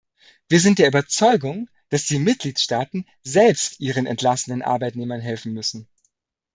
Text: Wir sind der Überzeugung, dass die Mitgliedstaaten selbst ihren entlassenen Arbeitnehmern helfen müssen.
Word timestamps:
Wir 0.49 0.59
sind 0.59 0.79
der 0.79 0.87
Überzeugung, 0.87 1.69
dass 1.89 2.07
die 2.07 2.17
Mitgliedstaaten 2.17 3.05
selbst 3.21 3.79
ihren 3.79 4.07
entlassenen 4.07 4.63
Arbeitnehmern 4.63 5.21
helfen 5.21 5.53
müssen. 5.53 5.87